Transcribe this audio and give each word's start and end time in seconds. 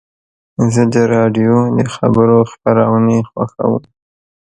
زه 0.73 0.83
د 0.93 0.95
راډیو 1.13 1.55
د 1.77 1.79
خبرو 1.95 2.39
خپرونې 2.51 3.19
خوښوم. 3.29 3.83